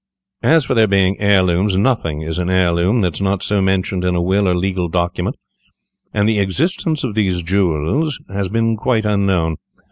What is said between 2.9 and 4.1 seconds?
that is not so mentioned